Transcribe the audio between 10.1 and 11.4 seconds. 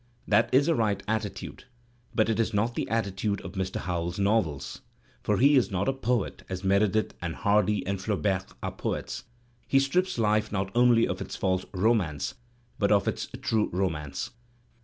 life not only •of its